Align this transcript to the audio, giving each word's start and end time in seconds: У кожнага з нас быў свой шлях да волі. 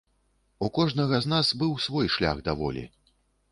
У 0.67 0.69
кожнага 0.77 1.19
з 1.27 1.31
нас 1.35 1.53
быў 1.61 1.77
свой 1.85 2.11
шлях 2.17 2.43
да 2.51 2.59
волі. 2.65 2.89